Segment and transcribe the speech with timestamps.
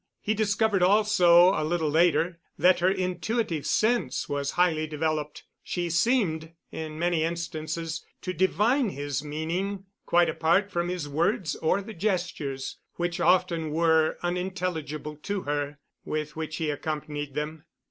[0.19, 5.43] He discovered also, a little later, that her intuitive sense was highly developed.
[5.61, 11.83] She seemed, in many instances, to divine his meaning, quite apart from his words or
[11.83, 17.65] the gestures which often were unintelligible to her with which he accompanied them.